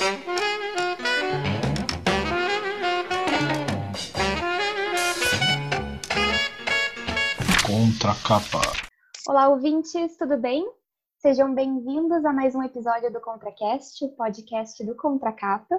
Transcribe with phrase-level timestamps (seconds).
[0.00, 0.16] Contra
[8.26, 8.62] capa.
[9.28, 10.66] Olá, ouvintes, tudo bem?
[11.18, 15.78] Sejam bem-vindos a mais um episódio do ContraCast, o podcast do Contracapa.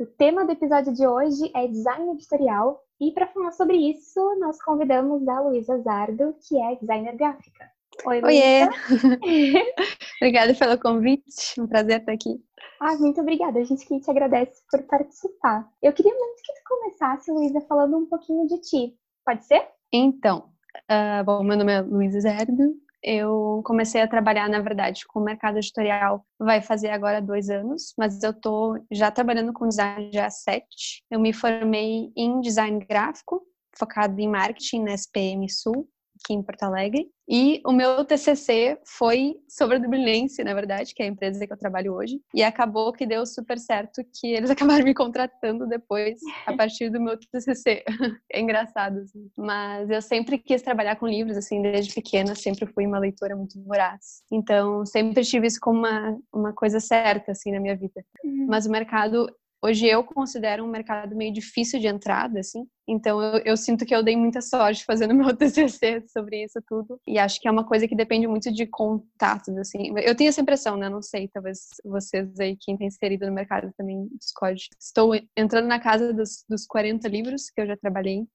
[0.00, 4.62] O tema do episódio de hoje é design editorial e para falar sobre isso, nós
[4.62, 7.70] convidamos a Luísa Zardo, que é designer gráfica.
[8.06, 8.68] Oi, Oiê!
[10.16, 12.42] obrigada pelo convite, um prazer estar aqui.
[12.80, 15.68] Ah, muito obrigada, a gente que te agradece por participar.
[15.80, 18.96] Eu queria muito que tu começasse, Luísa, falando um pouquinho de ti.
[19.24, 19.68] Pode ser?
[19.92, 20.50] Então,
[20.90, 25.24] uh, bom, meu nome é Luísa Zardo, eu comecei a trabalhar, na verdade, com o
[25.24, 30.26] mercado editorial vai fazer agora dois anos, mas eu estou já trabalhando com design já
[30.26, 31.02] há sete.
[31.10, 33.42] Eu me formei em design gráfico,
[33.76, 35.88] focado em marketing na SPM Sul,
[36.22, 37.10] aqui em Porto Alegre.
[37.28, 41.52] E o meu TCC foi sobre a Dublinense, na verdade, que é a empresa que
[41.52, 42.20] eu trabalho hoje.
[42.34, 47.00] E acabou que deu super certo que eles acabaram me contratando depois, a partir do
[47.00, 47.84] meu TCC.
[48.32, 49.30] é engraçado, assim.
[49.36, 52.34] Mas eu sempre quis trabalhar com livros, assim, desde pequena.
[52.34, 54.22] Sempre fui uma leitora muito voraz.
[54.30, 58.04] Então, sempre tive isso como uma, uma coisa certa, assim, na minha vida.
[58.24, 58.46] Uhum.
[58.48, 59.28] Mas o mercado
[59.64, 62.66] Hoje eu considero um mercado meio difícil de entrada, assim.
[62.88, 67.00] Então eu, eu, sinto que eu dei muita sorte fazendo meu TCC sobre isso tudo.
[67.06, 69.94] E acho que é uma coisa que depende muito de contatos, assim.
[70.00, 70.88] Eu tenho essa impressão, né?
[70.88, 74.68] Não sei, talvez vocês aí, quem tem inserido no mercado também discorde.
[74.80, 78.26] Estou entrando na casa dos, dos 40 livros que eu já trabalhei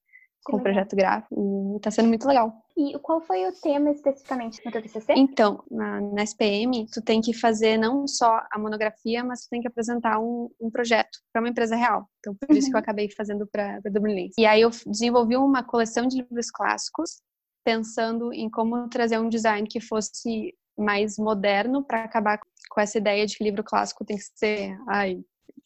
[0.46, 2.54] com o projeto gráfico e está sendo muito legal.
[2.78, 5.14] E qual foi o tema especificamente no teu TCC?
[5.18, 9.62] Então, na, na SPM, tu tem que fazer não só a monografia, mas tu tem
[9.62, 12.08] que apresentar um, um projeto para uma empresa real.
[12.20, 12.72] Então, por isso uhum.
[12.72, 12.84] que eu uhum.
[12.84, 17.20] acabei fazendo para a Dublin E aí eu desenvolvi uma coleção de livros clássicos,
[17.66, 22.40] pensando em como trazer um design que fosse mais moderno para acabar
[22.70, 25.20] com essa ideia de que livro clássico tem que ser ai,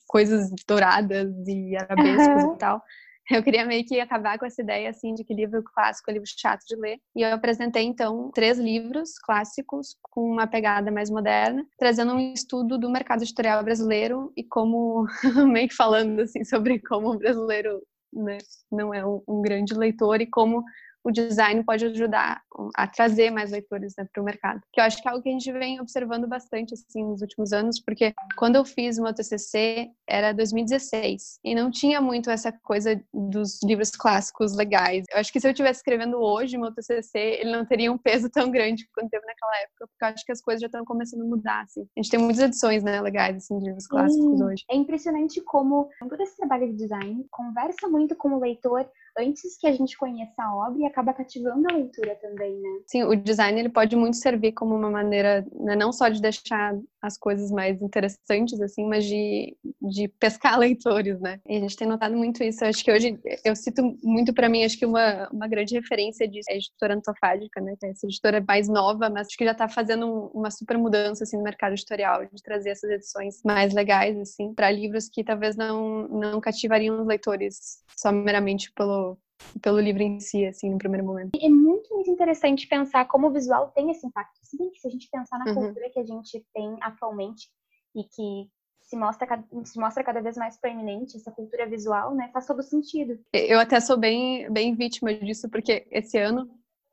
[0.08, 2.82] coisas douradas e arabescos e tal.
[3.40, 6.28] Eu queria meio que acabar com essa ideia assim de que livro clássico é livro
[6.28, 7.00] chato de ler.
[7.16, 12.78] E eu apresentei então três livros clássicos com uma pegada mais moderna, trazendo um estudo
[12.78, 15.06] do mercado editorial brasileiro e como
[15.52, 17.82] meio que falando assim sobre como o brasileiro
[18.14, 18.38] né,
[18.70, 20.64] não é um, um grande leitor e como
[21.04, 22.42] o design pode ajudar
[22.76, 24.62] a trazer mais leitores né, para o mercado.
[24.72, 27.52] Que eu acho que é algo que a gente vem observando bastante assim nos últimos
[27.54, 32.52] anos, porque quando eu fiz o meu TCC era 2016 e não tinha muito essa
[32.52, 35.06] coisa dos livros clássicos legais.
[35.12, 38.30] Eu acho que se eu estivesse escrevendo hoje meu TCC, ele não teria um peso
[38.30, 41.22] tão grande quanto teve naquela época, porque eu acho que as coisas já estão começando
[41.22, 41.62] a mudar.
[41.64, 41.82] Assim.
[41.98, 44.44] A gente tem muitas edições né, legais assim, de livros clássicos Sim.
[44.44, 44.64] hoje.
[44.70, 48.88] É impressionante como todo esse trabalho de design conversa muito com o leitor
[49.22, 52.70] antes que a gente conheça a obra e acaba cativando a leitura também, né?
[52.88, 56.76] Sim, o design ele pode muito servir como uma maneira, né, não só de deixar
[57.02, 61.40] as coisas mais interessantes, assim, mas de, de pescar leitores, né?
[61.48, 62.64] E a gente tem notado muito isso.
[62.64, 66.50] Acho que hoje, eu cito muito para mim, acho que uma, uma grande referência disso
[66.50, 67.76] é a editora Antofágica, né?
[67.80, 71.24] Que é essa editora mais nova, mas acho que já tá fazendo uma super mudança,
[71.24, 75.56] assim, no mercado editorial, de trazer essas edições mais legais, assim, para livros que talvez
[75.56, 79.11] não, não cativariam os leitores só meramente pelo,
[79.62, 81.32] pelo livro em si, assim, no primeiro momento.
[81.40, 84.40] É muito, muito interessante pensar como o visual tem esse impacto.
[84.44, 85.56] Se bem que se a gente pensar na uhum.
[85.56, 87.50] cultura que a gente tem atualmente
[87.96, 88.50] e que
[88.82, 93.18] se mostra, se mostra cada vez mais proeminente, essa cultura visual, né, faz todo sentido.
[93.34, 96.50] Eu até sou bem, bem vítima disso, porque esse ano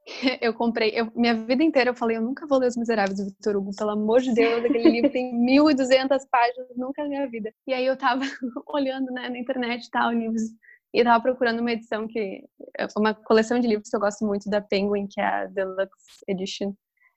[0.41, 3.25] eu comprei, eu, minha vida inteira eu falei, eu nunca vou ler Os Miseráveis do
[3.25, 7.53] Victor Hugo, pelo amor de Deus, aquele livro tem 1.200 páginas, nunca na minha vida.
[7.67, 8.23] E aí eu tava
[8.69, 10.43] olhando né, na internet e tal, livros
[10.94, 12.43] e eu tava procurando uma edição que.
[12.97, 16.72] Uma coleção de livros que eu gosto muito da Penguin, que é a Deluxe Edition.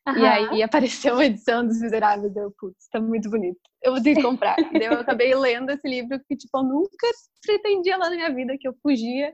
[0.08, 0.18] Uhum.
[0.18, 3.60] E aí apareceu uma edição dos Miseráveis, eu, putz, tá muito bonito.
[3.84, 4.56] Eu vou ter que comprar.
[4.74, 7.08] Eu acabei lendo esse livro que, tipo, eu nunca
[7.46, 9.34] pretendia lá na minha vida, que eu fugia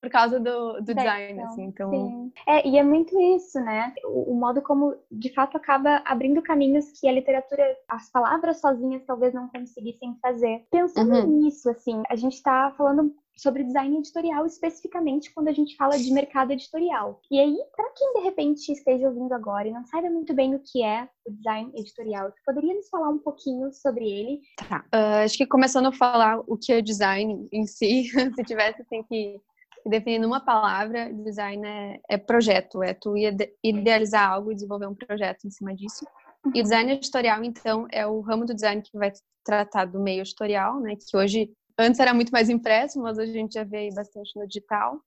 [0.00, 1.90] por causa do, do design, assim, então...
[1.90, 2.32] Sim.
[2.46, 3.92] É, e é muito isso, né?
[4.04, 9.04] O, o, modo como, de fato, acaba abrindo caminhos que a literatura, as palavras sozinhas
[9.04, 10.64] talvez não conseguissem fazer.
[10.70, 11.42] Pensando uhum.
[11.42, 16.12] nisso, assim, a gente tá falando sobre design editorial especificamente quando a gente fala de
[16.12, 17.20] mercado editorial.
[17.30, 20.60] E aí, para quem de repente esteja ouvindo agora e não saiba muito bem o
[20.60, 24.40] que é o design editorial, tu poderia nos falar um pouquinho sobre ele?
[24.68, 24.84] Tá.
[24.94, 28.04] Uh, acho que começando a falar o que é design em si,
[28.34, 29.40] se tivesse assim que
[29.86, 33.14] definir numa palavra, design é, é, projeto, é tu
[33.62, 36.06] idealizar algo e desenvolver um projeto em cima disso.
[36.54, 39.12] E design editorial, então, é o ramo do design que vai
[39.44, 40.94] tratar do meio editorial, né?
[40.96, 44.46] Que hoje Antes era muito mais impresso, mas hoje a gente já vê bastante no
[44.46, 45.00] digital.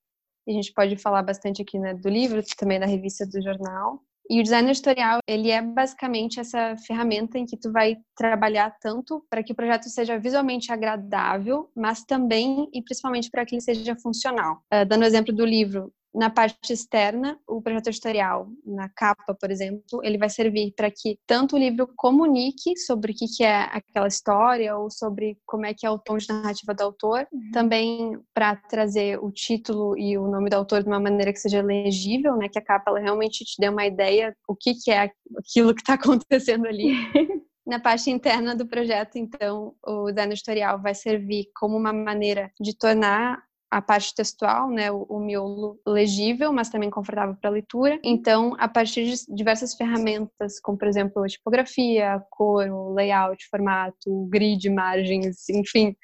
[0.47, 4.01] E a gente pode falar bastante aqui né, do livro, também da revista do jornal.
[4.29, 9.25] E o design editorial, ele é basicamente essa ferramenta em que tu vai trabalhar tanto
[9.29, 13.95] para que o projeto seja visualmente agradável, mas também e principalmente para que ele seja
[13.95, 14.63] funcional.
[14.73, 19.50] Uh, dando o exemplo do livro, na parte externa, o projeto editorial, na capa, por
[19.50, 24.07] exemplo, ele vai servir para que tanto o livro comunique sobre o que é aquela
[24.07, 27.51] história ou sobre como é que é o tom de narrativa do autor, uhum.
[27.51, 31.62] também para trazer o título e o nome do autor de uma maneira que seja
[31.62, 35.74] legível, né, que a capa realmente te dê uma ideia o que, que é aquilo
[35.74, 36.94] que está acontecendo ali.
[37.66, 42.77] Na parte interna do projeto, então, o design editorial vai servir como uma maneira de
[42.77, 43.42] tornar
[43.73, 47.99] a parte textual, né, o, o miolo legível, mas também confortável para leitura.
[48.03, 54.69] Então, a partir de diversas ferramentas, como por exemplo a tipografia, cor, layout, formato, grid,
[54.69, 55.95] margens, enfim,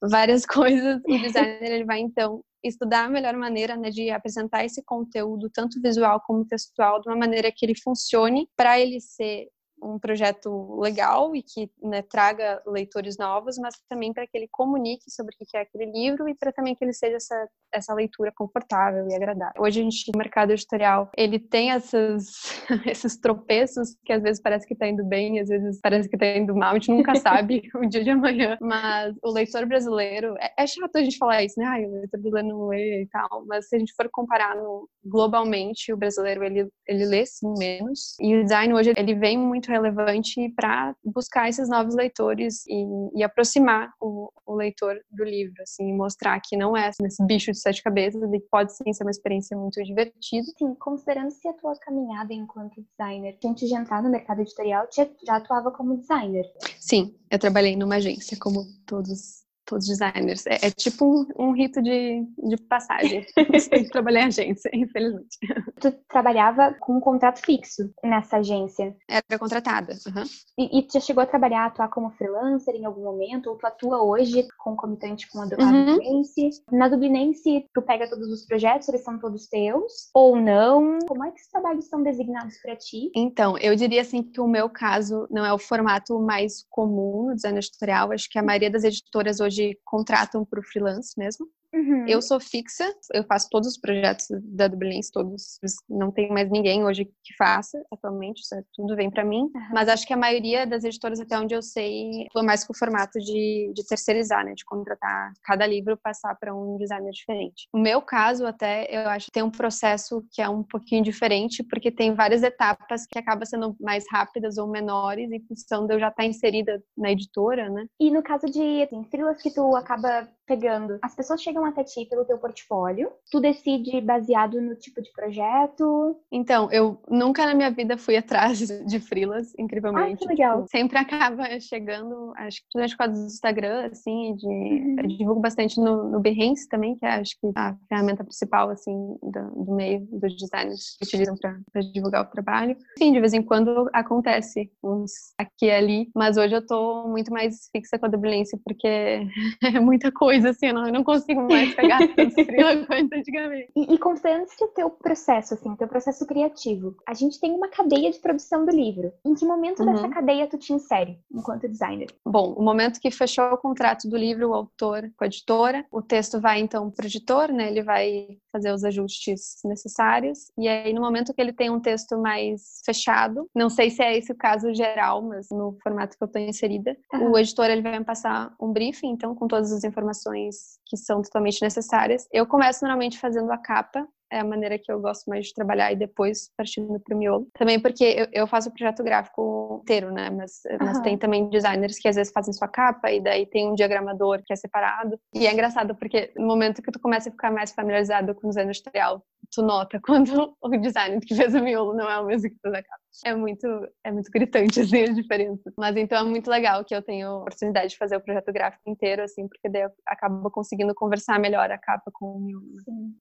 [0.00, 4.82] várias coisas, o designer ele vai então estudar a melhor maneira né, de apresentar esse
[4.82, 9.48] conteúdo, tanto visual como textual, de uma maneira que ele funcione para ele ser
[9.82, 15.10] um projeto legal e que né, traga leitores novos, mas também para que ele comunique
[15.10, 18.32] sobre o que é aquele livro e para também que ele seja essa, essa leitura
[18.34, 19.62] confortável e agradável.
[19.62, 22.26] Hoje a gente, no mercado editorial, ele tem essas,
[22.86, 26.26] esses tropeços que às vezes parece que está indo bem, às vezes parece que está
[26.26, 30.52] indo mal, a gente nunca sabe o dia de amanhã, mas o leitor brasileiro, é,
[30.62, 31.66] é chato a gente falar isso, né?
[31.66, 34.88] Ai, o leitor brasileiro não lê e tal, mas se a gente for comparar no,
[35.04, 39.67] globalmente, o brasileiro, ele, ele lê sim menos, e o design hoje, ele vem muito
[39.68, 45.62] muito relevante para buscar esses novos leitores e, e aproximar o, o, leitor do livro,
[45.62, 49.10] assim, mostrar que não é esse bicho de sete cabeças e pode sim ser uma
[49.10, 50.46] experiência muito divertida.
[50.58, 55.70] Sim, considerando-se a tua caminhada enquanto designer, antes de entrar no mercado editorial, já atuava
[55.70, 56.44] como designer?
[56.80, 60.46] Sim, eu trabalhei numa agência, como todos todos designers.
[60.46, 63.24] É, é tipo um, um, rito de, de passagem.
[63.52, 65.38] Você tem que trabalhar em agência, infelizmente.
[65.80, 68.96] Tu trabalhava com um contrato fixo nessa agência?
[69.08, 69.92] Era contratada.
[70.06, 70.24] Uhum.
[70.58, 73.50] E, e tu já chegou a trabalhar, atuar como freelancer em algum momento?
[73.50, 75.86] Ou tu atua hoje concomitante com a, uhum.
[75.96, 76.50] Dublinense?
[76.72, 80.10] Na Dublinense, tu pega todos os projetos, eles são todos teus?
[80.14, 80.98] Ou não?
[81.06, 83.10] Como é que os trabalhos são designados para ti?
[83.14, 87.34] Então, eu diria assim que o meu caso não é o formato mais comum no
[87.34, 88.12] design editorial.
[88.12, 91.48] Acho que a maioria das editoras hoje hoje contratam para o freelance mesmo.
[91.72, 92.06] Uhum.
[92.08, 95.58] Eu sou fixa, eu faço todos os projetos da Dublinense, todos.
[95.88, 99.42] Não tem mais ninguém hoje que faça atualmente, isso é, tudo vem para mim.
[99.42, 99.68] Uhum.
[99.72, 102.76] Mas acho que a maioria das editoras, até onde eu sei, foi mais com o
[102.76, 104.54] formato de, de terceirizar, né?
[104.54, 107.68] De contratar cada livro passar para um designer diferente.
[107.72, 111.62] No meu caso, até, eu acho que tem um processo que é um pouquinho diferente,
[111.62, 116.00] porque tem várias etapas que acabam sendo mais rápidas ou menores em função de eu
[116.00, 117.86] já estar inserida na editora, né?
[118.00, 119.02] E no caso de assim,
[119.42, 124.60] que tu acaba pegando, as pessoas chegam até ti pelo teu portfólio, tu decide baseado
[124.60, 126.16] no tipo de projeto?
[126.32, 130.14] Então, eu nunca na minha vida fui atrás de frilas, incrivelmente.
[130.14, 130.56] Ah, que legal.
[130.58, 134.96] Tipo, sempre acaba chegando, acho que por causa do Instagram, assim, de, uhum.
[134.98, 139.16] eu divulgo bastante no, no Behance também, que é, acho que a ferramenta principal, assim,
[139.22, 142.76] do, do meio dos designers que utilizam para divulgar o trabalho.
[142.96, 147.30] Sim, de vez em quando acontece uns aqui e ali, mas hoje eu tô muito
[147.30, 148.88] mais fixa com a Dublinense porque
[149.62, 153.12] é muita coisa coisa, assim, eu não, eu não consigo mais pegar tanto frila quanto
[153.12, 153.70] antigamente.
[153.76, 158.10] E, e considerando-se o teu processo, assim, teu processo criativo, a gente tem uma cadeia
[158.10, 159.12] de produção do livro.
[159.24, 159.92] Em que momento uhum.
[159.92, 162.08] dessa cadeia tu te insere enquanto designer?
[162.24, 166.02] Bom, o momento que fechou o contrato do livro, o autor com a editora, o
[166.02, 167.68] texto vai então para o editor, né?
[167.68, 170.50] Ele vai fazer os ajustes necessários.
[170.58, 174.16] E aí, no momento que ele tem um texto mais fechado, não sei se é
[174.16, 177.32] esse o caso geral, mas no formato que eu estou inserida, uhum.
[177.32, 180.96] o editor ele vai me passar um briefing, então, com todas as informações informações que
[180.96, 182.26] são totalmente necessárias.
[182.32, 185.90] Eu começo normalmente fazendo a capa, é a maneira que eu gosto mais de trabalhar
[185.90, 187.48] e depois partindo para o miolo.
[187.54, 190.28] Também porque eu, eu, faço o projeto gráfico inteiro, né?
[190.28, 190.78] Mas, uhum.
[190.80, 194.42] mas tem também designers que às vezes fazem sua capa e daí tem um diagramador
[194.44, 195.18] que é separado.
[195.34, 198.50] E é engraçado porque no momento que tu começa a ficar mais familiarizado com o
[198.50, 202.50] design industrial, tu nota quando o designer que fez o miolo não é o mesmo
[202.50, 203.02] que fez a capa.
[203.24, 203.66] É muito,
[204.04, 205.72] é muito gritante, assim, a diferença.
[205.76, 208.88] Mas então é muito legal que eu tenho a oportunidade de fazer o projeto gráfico
[208.88, 212.64] inteiro, assim, porque daí eu acabo conseguindo conversar melhor a capa com o miolo.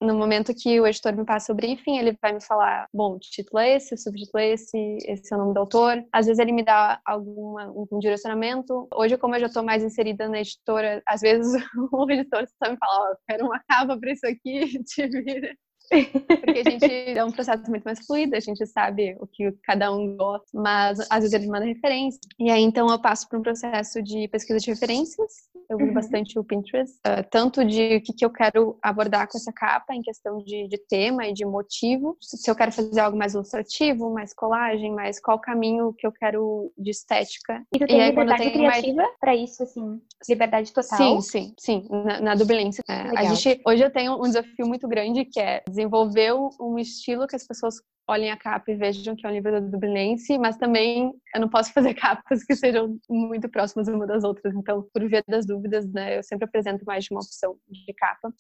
[0.02, 3.20] No momento que o editor me passa o briefing, ele vai me falar, bom, o
[3.20, 6.04] título é esse, o subtítulo é esse, esse é o nome do autor.
[6.12, 8.88] Às vezes ele me dá alguma, um, um direcionamento.
[8.94, 11.52] Hoje, como eu já estou mais inserida na editora, às vezes
[11.92, 15.56] o editor só me fala, ó, oh, quero uma capa para isso aqui, te vira.
[15.90, 19.92] Porque a gente é um processo muito mais fluido, a gente sabe o que cada
[19.92, 22.20] um gosta, mas às vezes ele manda referência.
[22.40, 25.32] E aí então eu passo por um processo de pesquisa de referências
[25.70, 25.94] Eu uso uhum.
[25.94, 29.94] bastante o Pinterest, uh, tanto de o que, que eu quero abordar com essa capa,
[29.94, 32.18] em questão de, de tema e de motivo.
[32.22, 36.72] Se eu quero fazer algo mais ilustrativo, mais colagem, mais qual caminho que eu quero
[36.78, 37.64] de estética.
[37.74, 39.18] E tu tem e aí, liberdade criativa mais...
[39.20, 40.98] para isso, assim, liberdade total?
[40.98, 42.82] Sim, sim, sim, na, na Dublince.
[42.88, 47.28] É, a gente, hoje eu tenho um desafio muito grande que é desenvolver um estilo
[47.28, 47.76] que as pessoas
[48.10, 51.50] olhem a capa e vejam que é um livro da Dublinense, mas também eu não
[51.50, 54.56] posso fazer capas que sejam muito próximas uma das outras.
[54.56, 58.34] Então, por via das dúvidas, né, eu sempre apresento mais de uma opção de capa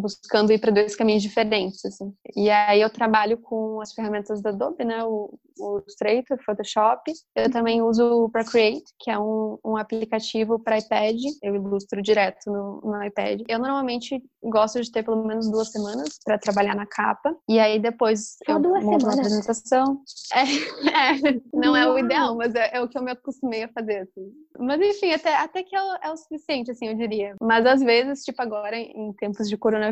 [0.00, 2.12] buscando ir para dois caminhos diferentes, assim.
[2.36, 7.12] E aí eu trabalho com as ferramentas da Adobe, né, o, o Illustrator, Photoshop.
[7.34, 11.16] Eu também uso o Procreate, que é um, um aplicativo para iPad.
[11.42, 13.42] Eu ilustro direto no, no, iPad.
[13.48, 17.34] Eu normalmente gosto de ter pelo menos duas semanas para trabalhar na capa.
[17.48, 19.18] E aí depois Só eu duas monto semanas.
[19.18, 20.02] uma apresentação.
[20.32, 20.42] É,
[21.34, 23.98] é, não é o ideal, mas é, é, o que eu me acostumei a fazer.
[24.00, 24.32] Assim.
[24.58, 27.34] Mas enfim, até, até que é o, é o suficiente, assim, eu diria.
[27.40, 29.87] Mas às vezes, tipo agora, em tempos de coronavírus,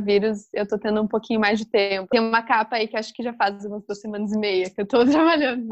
[0.53, 2.09] eu tô tendo um pouquinho mais de tempo.
[2.11, 4.81] Tem uma capa aí que acho que já faz umas duas semanas e meia que
[4.81, 5.67] eu tô trabalhando.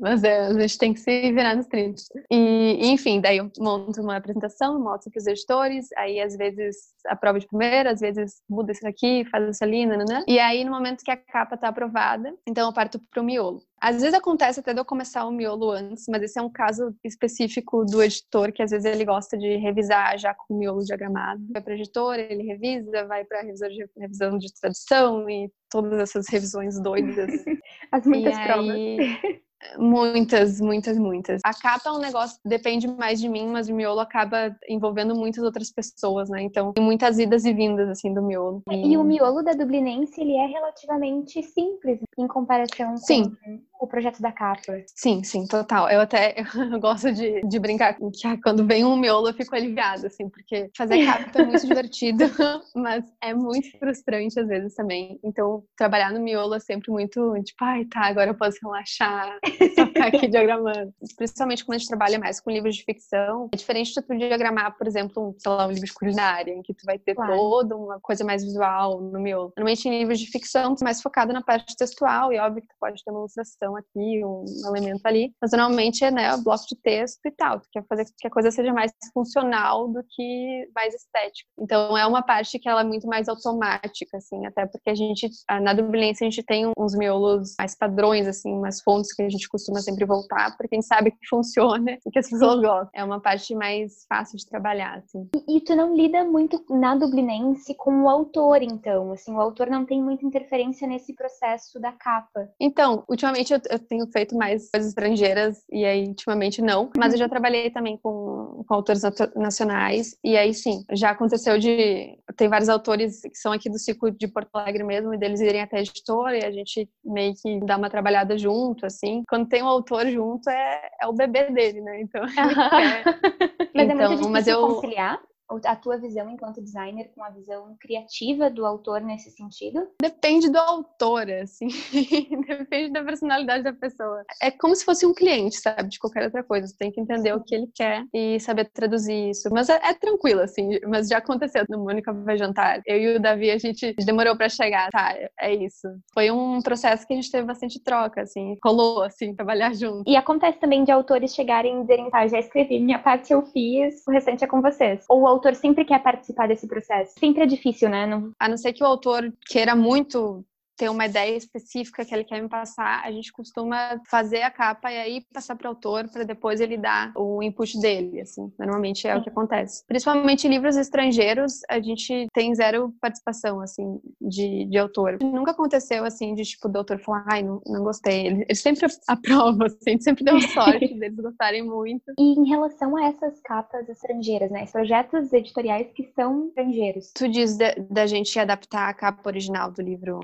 [0.00, 2.02] Mas é, a gente tem que se virar nos 30.
[2.30, 7.38] E, enfim, daí eu monto uma apresentação, mostro para os editores, aí às vezes aprova
[7.38, 10.24] de primeira, às vezes muda isso aqui, faz isso ali, né?
[10.26, 13.62] E aí, no momento que a capa tá aprovada, então eu parto pro miolo.
[13.82, 16.94] Às vezes acontece até de eu começar o miolo antes, mas esse é um caso
[17.02, 21.42] específico do editor, que às vezes ele gosta de revisar já com o miolo diagramado.
[21.52, 26.28] Vai para o editor, ele revisa, vai para a revisão de tradução e todas essas
[26.28, 27.28] revisões doidas.
[27.90, 28.70] As muitas e provas.
[28.70, 29.42] Aí...
[29.78, 31.40] Muitas, muitas, muitas.
[31.44, 35.44] A capa é um negócio, depende mais de mim, mas o miolo acaba envolvendo muitas
[35.44, 36.42] outras pessoas, né?
[36.42, 38.62] Então, tem muitas idas e vindas, assim, do miolo.
[38.70, 43.30] E, e o miolo da Dublinense, ele é relativamente simples em comparação Sim.
[43.44, 44.84] com o projeto da capa.
[44.94, 45.90] Sim, sim, total.
[45.90, 46.36] Eu até
[46.72, 50.28] eu gosto de, de brincar que ah, quando vem um miolo eu fico aliviada, assim,
[50.28, 52.24] porque fazer capa é muito divertido,
[52.76, 55.18] mas é muito frustrante às vezes também.
[55.24, 59.36] Então, trabalhar no miolo é sempre muito, tipo, ai, tá, agora eu posso relaxar,
[59.74, 60.92] só ficar aqui diagramando.
[61.16, 64.76] Principalmente quando a gente trabalha mais com livros de ficção, é diferente de tu diagramar,
[64.78, 67.32] por exemplo, um, sei lá, um livro de culinária, em que tu vai ter claro.
[67.32, 69.52] toda uma coisa mais visual no miolo.
[69.56, 72.68] Normalmente em livros de ficção, tu é mais focado na parte textual, e óbvio que
[72.68, 76.76] tu pode ter uma ilustração aqui, um elemento ali, mas normalmente é, né, bloco de
[76.76, 77.60] texto e tal.
[77.60, 81.48] Tu quer fazer que a coisa seja mais funcional do que mais estética.
[81.58, 85.28] Então é uma parte que ela é muito mais automática, assim, até porque a gente,
[85.62, 89.48] na Dublinense, a gente tem uns miolos mais padrões, assim, umas fontes que a gente
[89.48, 92.90] costuma sempre voltar, porque a gente sabe que funciona e que as pessoas gostam.
[92.94, 95.28] É uma parte mais fácil de trabalhar, assim.
[95.34, 99.68] E, e tu não lida muito na Dublinense com o autor, então, assim, o autor
[99.68, 102.48] não tem muita interferência nesse processo da capa.
[102.60, 107.18] Então, ultimamente eu, eu tenho feito mais coisas estrangeiras e aí ultimamente não, mas eu
[107.18, 109.02] já trabalhei também com, com autores
[109.34, 114.10] nacionais e aí sim, já aconteceu de tem vários autores que são aqui do ciclo
[114.10, 117.60] de Porto Alegre mesmo e deles irem até a editora e a gente meio que
[117.60, 119.22] dá uma trabalhada junto, assim.
[119.28, 122.00] Quando tem um autor junto é, é o bebê dele, né?
[122.00, 122.22] Então,
[123.74, 124.66] mas então, é muito então, difícil mas eu...
[124.66, 125.20] conciliar
[125.64, 129.88] a tua visão enquanto designer com a visão criativa do autor nesse sentido?
[130.00, 131.68] Depende do autor, assim.
[132.46, 134.22] Depende da personalidade da pessoa.
[134.40, 135.88] É como se fosse um cliente, sabe?
[135.88, 136.66] De qualquer outra coisa.
[136.66, 139.48] Você tem que entender o que ele quer e saber traduzir isso.
[139.52, 140.78] Mas é, é tranquilo, assim.
[140.86, 142.80] Mas já aconteceu no Mônica Vai Jantar.
[142.86, 144.90] Eu e o Davi, a gente demorou para chegar.
[144.90, 145.88] Tá, é isso.
[146.12, 148.56] Foi um processo que a gente teve bastante troca, assim.
[148.64, 150.08] Rolou, assim, trabalhar junto.
[150.08, 154.06] E acontece também de autores chegarem e dizerem, tá, já escrevi, minha parte eu fiz,
[154.06, 155.04] o restante é com vocês.
[155.08, 157.18] Ou autor sempre quer participar desse processo.
[157.18, 158.06] Sempre é difícil, né?
[158.06, 158.32] Não...
[158.38, 160.44] A não ser que o autor queira muito
[160.82, 164.90] ter uma ideia específica que ele quer me passar, a gente costuma fazer a capa
[164.90, 168.52] e aí passar para o autor para depois ele dar o input dele, assim.
[168.58, 169.84] Normalmente é o que acontece.
[169.86, 175.18] Principalmente livros estrangeiros, a gente tem zero participação, assim, de, de autor.
[175.22, 178.26] Nunca aconteceu, assim, de, tipo, o autor falar, ai, não, não gostei.
[178.26, 182.12] Ele, ele sempre aprova, assim, sempre deu sorte deles gostarem muito.
[182.18, 187.12] E em relação a essas capas estrangeiras, né, projetos editoriais que são estrangeiros.
[187.14, 187.56] Tu diz
[187.88, 190.18] da gente adaptar a capa original do livro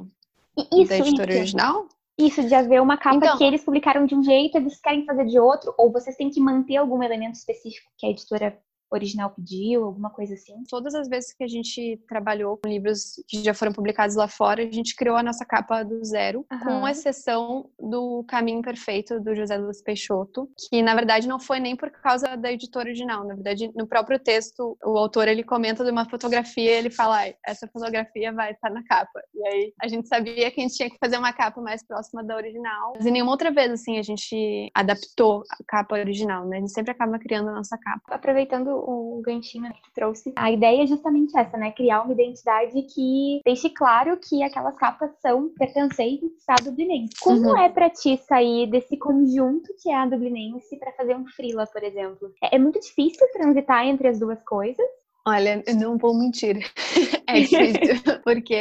[0.73, 1.41] isso, da editora isso.
[1.41, 1.89] original?
[2.19, 5.25] Isso, de haver uma capa então, que eles publicaram de um jeito, eles querem fazer
[5.27, 8.59] de outro, ou vocês têm que manter algum elemento específico que a editora
[8.91, 10.55] original pediu, alguma coisa assim?
[10.69, 14.63] Todas as vezes que a gente trabalhou com livros que já foram publicados lá fora,
[14.63, 16.59] a gente criou a nossa capa do zero, uhum.
[16.59, 21.77] com exceção do Caminho Perfeito do José Luiz Peixoto, que na verdade não foi nem
[21.77, 25.91] por causa da editora original, na verdade no próprio texto o autor ele comenta de
[25.91, 29.21] uma fotografia, ele fala, ah, essa fotografia vai estar na capa.
[29.35, 32.23] E aí a gente sabia que a gente tinha que fazer uma capa mais próxima
[32.23, 32.93] da original.
[32.97, 36.59] Mas nenhuma outra vez assim a gente adaptou a capa original, né?
[36.59, 38.15] A gente sempre acaba criando a nossa capa.
[38.15, 41.73] Aproveitando o ganchinho que tu trouxe, a ideia é justamente essa, né?
[41.73, 47.15] Criar uma identidade que deixe claro que aquelas capas são pertencentes à Dublinense.
[47.21, 47.59] Como uhum.
[47.59, 51.83] é pra ti sair desse conjunto que é a Dublinense para fazer um freela, por
[51.83, 52.33] exemplo?
[52.43, 54.87] É, é muito difícil transitar entre as duas coisas?
[55.27, 56.57] Olha, eu não vou mentir.
[57.29, 58.59] é difícil, porque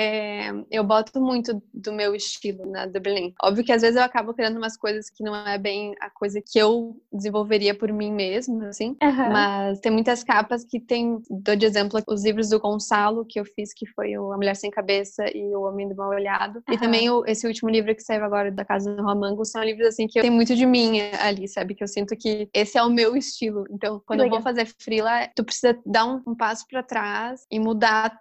[0.70, 3.34] eu boto muito do meu estilo na Dublin.
[3.42, 6.42] Óbvio que às vezes eu acabo criando umas coisas que não é bem a coisa
[6.46, 8.98] que eu desenvolveria por mim mesma, assim.
[9.02, 9.32] Uhum.
[9.32, 13.46] Mas tem muitas capas que tem, dou de exemplo, os livros do Gonçalo que eu
[13.46, 16.58] fiz, que foi o A Mulher Sem Cabeça e O Homem do Mal Olhado.
[16.68, 16.74] Uhum.
[16.74, 19.88] E também o, esse último livro que saiu agora da Casa do Romango são livros
[19.88, 21.74] assim que eu tenho muito de mim ali, sabe?
[21.74, 23.64] Que eu sinto que esse é o meu estilo.
[23.72, 27.60] Então, quando eu vou fazer freela, tu precisa dar um, um passo para trás e
[27.60, 28.20] mudar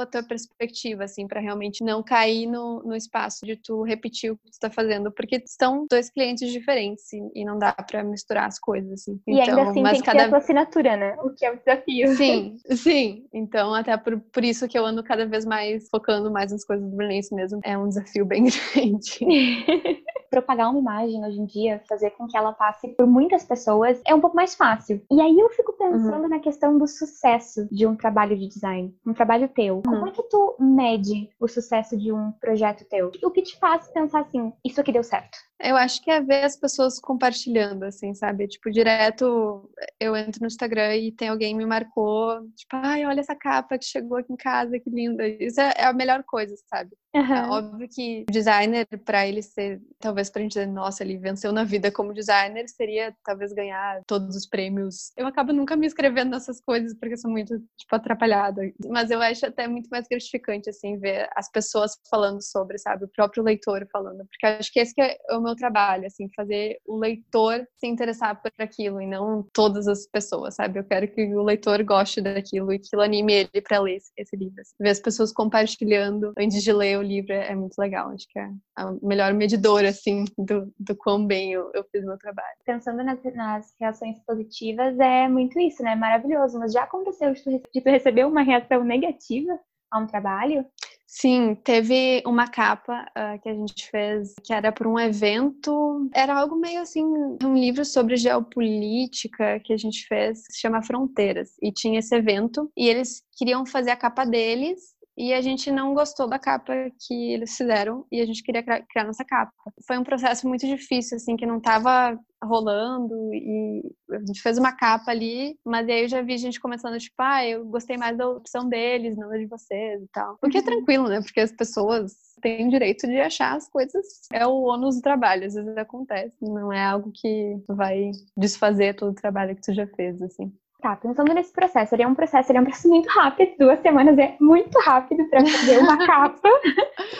[0.00, 4.36] a tua perspectiva, assim, para realmente não cair no, no espaço de tu repetir o
[4.36, 8.58] que tu tá fazendo, porque são dois clientes diferentes e, não dá para misturar as
[8.58, 9.20] coisas, assim.
[9.26, 10.18] E então, ainda assim mas tem cada...
[10.18, 11.16] que ter a tua assinatura, né?
[11.22, 12.16] O que é o desafio.
[12.16, 13.26] Sim, sim.
[13.32, 16.88] Então, até por, por isso que eu ando cada vez mais focando mais nas coisas
[16.88, 17.60] do Brilhante mesmo.
[17.64, 19.18] É um desafio bem grande.
[20.30, 24.14] Propagar uma imagem hoje em dia, fazer com que ela passe por muitas pessoas, é
[24.14, 25.02] um pouco mais fácil.
[25.10, 26.28] E aí eu fico pensando uhum.
[26.28, 29.76] na questão do sucesso de um trabalho de design, um trabalho teu.
[29.76, 29.82] Uhum.
[29.82, 33.10] Como é que tu mede o sucesso de um projeto teu?
[33.22, 35.38] O que te faz pensar assim, isso aqui deu certo?
[35.58, 38.46] Eu acho que é ver as pessoas compartilhando, assim, sabe?
[38.46, 43.34] Tipo, direto eu entro no Instagram e tem alguém me marcou, tipo, ai, olha essa
[43.34, 45.26] capa que chegou aqui em casa, que linda.
[45.26, 46.90] Isso é, a melhor coisa, sabe?
[47.16, 47.34] Uhum.
[47.34, 51.50] É óbvio que o designer, para ele ser, talvez pra gente dizer, nossa, ele venceu
[51.50, 55.12] na vida como designer, seria talvez ganhar todos os prêmios.
[55.16, 58.60] Eu acabo nunca me inscrevendo nessas coisas porque sou muito, tipo, atrapalhada.
[58.88, 63.06] Mas eu acho até muito mais gratificante, assim, ver as pessoas falando sobre, sabe?
[63.06, 64.26] O próprio leitor falando.
[64.26, 68.40] Porque acho que esse que é o meu trabalho, assim, fazer o leitor se interessar
[68.42, 70.78] por aquilo e não todas as pessoas, sabe?
[70.78, 74.12] Eu quero que o leitor goste daquilo e que aquilo anime ele para ler esse,
[74.16, 74.60] esse livro.
[74.60, 74.74] Assim.
[74.78, 78.10] Ver as pessoas compartilhando antes de ler o livro é, é muito legal.
[78.10, 82.18] Acho que é a melhor medidora, assim, do, do quão bem eu, eu fiz meu
[82.18, 82.56] trabalho.
[82.64, 85.94] Pensando nas, nas reações positivas, é muito isso, né?
[85.94, 86.58] Maravilhoso.
[86.58, 89.58] Mas já aconteceu de tu, de tu receber uma reação negativa
[89.90, 90.64] a um trabalho?
[91.06, 96.34] Sim, teve uma capa uh, que a gente fez que era para um evento, era
[96.34, 101.50] algo meio assim, um livro sobre geopolítica que a gente fez, que se chama Fronteiras,
[101.62, 105.94] e tinha esse evento, e eles queriam fazer a capa deles e a gente não
[105.94, 106.72] gostou da capa
[107.06, 109.52] que eles fizeram e a gente queria criar nossa capa.
[109.86, 114.72] Foi um processo muito difícil, assim, que não estava rolando e a gente fez uma
[114.72, 118.28] capa ali, mas aí eu já vi gente começando, tipo, ah, eu gostei mais da
[118.28, 120.38] opção deles, não da de vocês e tal.
[120.42, 120.66] O que é uhum.
[120.66, 121.20] tranquilo, né?
[121.22, 124.04] Porque as pessoas têm direito de achar as coisas.
[124.30, 126.36] É o ônus do trabalho, às vezes acontece.
[126.42, 130.52] Não é algo que vai desfazer todo o trabalho que tu já fez, assim.
[130.80, 133.80] Tá, pensando nesse processo, ele é um processo, ele é um processo muito rápido, duas
[133.80, 136.48] semanas é muito rápido para fazer uma capa.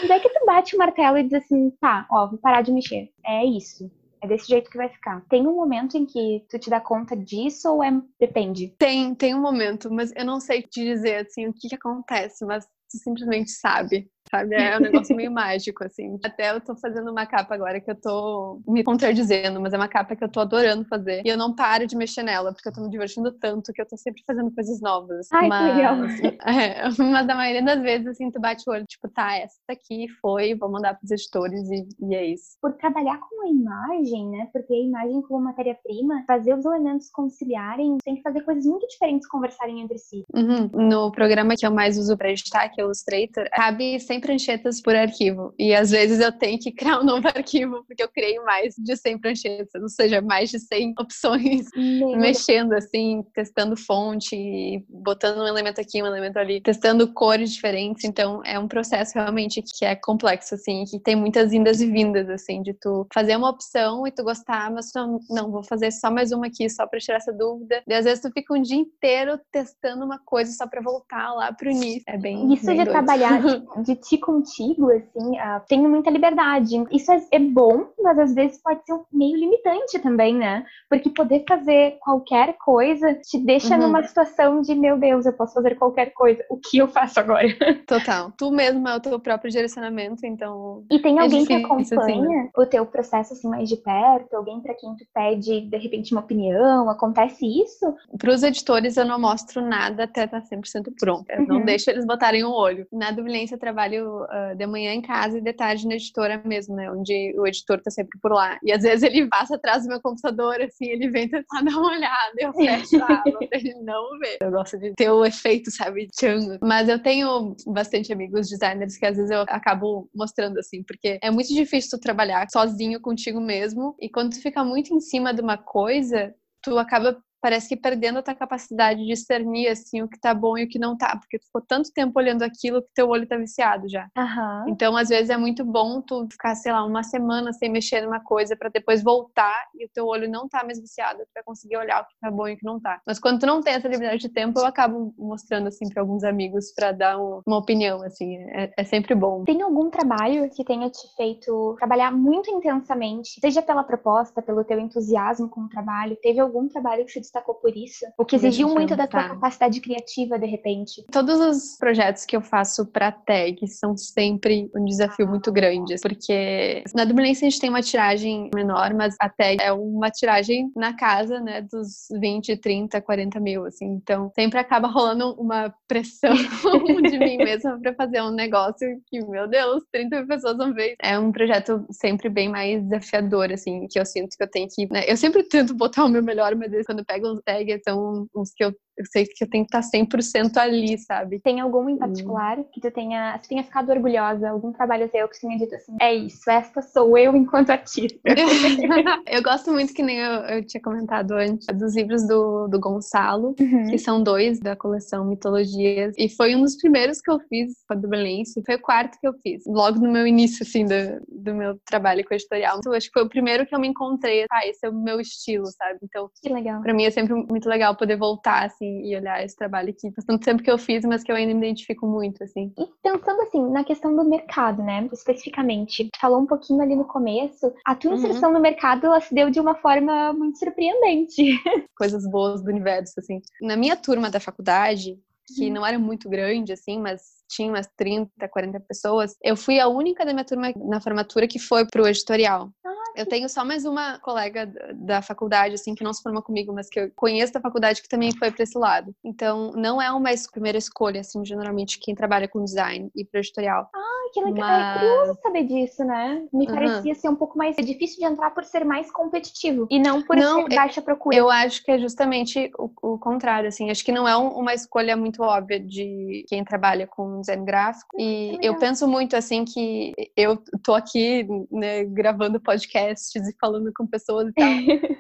[0.03, 2.73] Onde é que tu bate o martelo e diz assim, tá, ó, vou parar de
[2.73, 3.11] mexer.
[3.25, 3.91] É isso.
[4.23, 5.23] É desse jeito que vai ficar.
[5.29, 8.75] Tem um momento em que tu te dá conta disso ou é depende?
[8.79, 12.45] Tem, tem um momento, mas eu não sei te dizer assim o que, que acontece,
[12.45, 14.55] mas tu simplesmente sabe sabe?
[14.55, 16.19] É um negócio meio mágico, assim.
[16.25, 19.89] Até eu tô fazendo uma capa agora que eu tô me contradizendo, mas é uma
[19.89, 21.23] capa que eu tô adorando fazer.
[21.25, 23.87] E eu não paro de mexer nela, porque eu tô me divertindo tanto que eu
[23.87, 25.29] tô sempre fazendo coisas novas.
[25.33, 25.97] Ai, mas, que legal.
[26.47, 30.07] É, mas a maioria das vezes, assim, tu bate o olho, tipo, tá, essa aqui
[30.21, 32.57] foi, vou mandar pros editores e, e é isso.
[32.61, 34.49] Por trabalhar com a imagem, né?
[34.53, 39.29] Porque a imagem como matéria-prima, fazer os elementos conciliarem, tem que fazer coisas muito diferentes
[39.29, 40.25] conversarem entre si.
[40.35, 40.69] Uhum.
[40.89, 44.81] No programa que eu mais uso pra editar, que é o Illustrator, cabe 100 pranchetas
[44.81, 45.55] por arquivo.
[45.59, 48.97] E às vezes eu tenho que criar um novo arquivo, porque eu criei mais de
[48.97, 55.47] 100 pranchetas, ou seja, mais de 100 opções, Meu mexendo assim, testando fonte, botando um
[55.47, 58.05] elemento aqui, um elemento ali, testando cores diferentes.
[58.05, 62.29] Então é um processo realmente que é complexo, assim, que tem muitas indas e vindas,
[62.29, 66.11] assim, de tu fazer uma opção e tu gostar, mas tu, não, vou fazer só
[66.11, 67.83] mais uma aqui, só pra tirar essa dúvida.
[67.87, 71.53] E às vezes tu fica um dia inteiro testando uma coisa só pra voltar lá
[71.53, 72.03] pro início.
[72.07, 72.53] É bem.
[72.53, 72.91] Isso bem de doido.
[72.91, 73.41] trabalhar,
[73.83, 76.85] de, de te contigo, assim, uh, tenho muita liberdade.
[76.91, 80.65] Isso é, é, bom, mas às vezes pode ser um meio limitante também, né?
[80.89, 83.83] Porque poder fazer qualquer coisa te deixa uhum.
[83.83, 86.45] numa situação de, meu Deus, eu posso fazer qualquer coisa.
[86.49, 87.47] O que eu faço agora?
[87.87, 88.33] Total.
[88.37, 90.85] Tu mesmo é o teu próprio direcionamento, então.
[90.91, 92.51] E tem é alguém é difícil, que assim, acompanha assim, né?
[92.57, 94.35] o teu processo assim mais de perto?
[94.35, 96.89] Alguém para quem tu pede, de repente, uma opinião?
[96.89, 97.95] Acontece isso?
[98.19, 101.29] Para os editores, eu não mostro nada até estar tá 100% pronto.
[101.31, 101.47] Eu uhum.
[101.47, 102.87] não deixo eles botarem o um olho.
[102.93, 106.77] Na Dublência, trabalho trabalho uh, de manhã em casa e de tarde na editora mesmo,
[106.77, 106.91] né?
[106.91, 108.59] Onde o editor tá sempre por lá.
[108.63, 111.91] E às vezes ele passa atrás do meu computador, assim, ele vem tentar dar uma
[111.91, 114.39] olhada, eu fecho a aba ele não vê.
[114.41, 116.59] Eu gosto de ter o efeito, sabe, tchan.
[116.63, 121.31] Mas eu tenho bastante amigos designers que às vezes eu acabo mostrando, assim, porque é
[121.31, 123.97] muito difícil tu trabalhar sozinho contigo mesmo.
[124.01, 128.19] E quando tu fica muito em cima de uma coisa, tu acaba parece que perdendo
[128.19, 131.17] a tua capacidade de discernir assim o que tá bom e o que não tá,
[131.17, 134.09] porque tu ficou tanto tempo olhando aquilo que teu olho tá viciado já.
[134.19, 134.69] Uhum.
[134.71, 138.19] Então, às vezes é muito bom tu ficar, sei lá, uma semana sem mexer numa
[138.19, 141.77] coisa para depois voltar e o teu olho não tá mais viciado, tu vai conseguir
[141.77, 143.01] olhar o que tá bom e o que não tá.
[143.07, 146.25] Mas quando tu não tem essa liberdade de tempo, eu acabo mostrando assim para alguns
[146.25, 149.45] amigos para dar um, uma opinião assim, é, é sempre bom.
[149.45, 154.81] Tem algum trabalho que tenha te feito trabalhar muito intensamente, seja pela proposta, pelo teu
[154.81, 158.07] entusiasmo com o trabalho, teve algum trabalho que te destacou por isso?
[158.19, 161.05] O que exigiu muito da tua capacidade criativa, de repente?
[161.13, 166.83] Todos os projetos que eu faço para tag são sempre um desafio muito grande, porque
[166.95, 170.95] na Dublinense a gente tem uma tiragem menor, mas a tag é uma tiragem na
[170.97, 173.87] casa, né, dos 20, 30, 40 mil, assim.
[173.87, 176.35] Então, sempre acaba rolando uma pressão
[177.03, 180.95] de mim mesma para fazer um negócio que, meu Deus, 30 mil pessoas vão ver.
[181.03, 184.91] É um projeto sempre bem mais desafiador, assim, que eu sinto que eu tenho que...
[184.91, 185.05] Né?
[185.07, 188.65] Eu sempre tento botar o meu melhor, mas quando eu pego tags, são os que
[188.65, 191.39] eu eu sei que eu tenho que estar 100% ali, sabe?
[191.41, 194.49] Tem algum em particular que tu tenha, tu tenha ficado orgulhosa?
[194.49, 198.19] Algum trabalho teu que tenha dito assim, é isso, esta sou eu enquanto artista?
[199.27, 203.55] eu gosto muito, que nem eu, eu, tinha comentado antes, dos livros do, do Gonçalo,
[203.61, 203.91] uhum.
[203.91, 207.95] que são dois da coleção Mitologias, e foi um dos primeiros que eu fiz com
[207.95, 211.55] a Dublinense, foi o quarto que eu fiz, logo no meu início, assim, do, do
[211.55, 212.79] meu trabalho com editorial.
[212.79, 215.21] Então, acho que foi o primeiro que eu me encontrei, ah, esse é o meu
[215.21, 215.99] estilo, sabe?
[216.03, 216.81] Então, que legal.
[216.81, 220.13] Pra mim é sempre muito legal poder voltar, assim, assim, e olhar esse trabalho que
[220.13, 222.73] faz tanto tempo que eu fiz, mas que eu ainda me identifico muito, assim.
[222.79, 227.73] E pensando, assim, na questão do mercado, né, especificamente, falou um pouquinho ali no começo,
[227.85, 228.17] a tua uhum.
[228.19, 228.57] inserção uhum.
[228.57, 231.61] no mercado, ela se deu de uma forma muito surpreendente.
[231.97, 233.41] Coisas boas do universo, assim.
[233.61, 235.19] Na minha turma da faculdade,
[235.55, 235.75] que uhum.
[235.75, 240.25] não era muito grande, assim, mas tinha umas 30, 40 pessoas, eu fui a única
[240.25, 242.71] da minha turma na formatura que foi pro editorial.
[242.85, 246.73] Ah, eu tenho só mais uma colega da faculdade, assim, que não se formou comigo,
[246.73, 249.15] mas que eu conheço da faculdade que também foi para esse lado.
[249.25, 253.89] Então, não é uma primeira escolha, assim, geralmente, quem trabalha com design e editorial.
[253.95, 254.69] Ah, que legal.
[254.69, 254.97] Mas...
[254.97, 256.43] É curioso saber disso, né?
[256.53, 256.75] Me uhum.
[256.75, 260.37] parecia ser um pouco mais difícil de entrar por ser mais competitivo e não por
[260.37, 261.37] não, ser baixa procura.
[261.37, 263.91] Eu acho que é justamente o, o contrário, assim.
[263.91, 268.17] Acho que não é um, uma escolha muito óbvia de quem trabalha com design gráfico.
[268.19, 273.93] E eu penso muito, assim, que eu tô aqui, né, gravando podcast podcasts e falando
[273.95, 274.67] com pessoas e tal.